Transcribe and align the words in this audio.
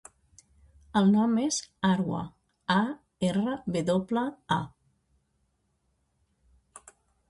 El 1.01 1.11
nom 1.17 1.35
és 1.43 1.59
Arwa: 1.91 2.23
a, 2.77 2.79
erra, 3.29 3.55
ve 3.77 3.85
doble, 3.93 4.27
a. 4.59 4.61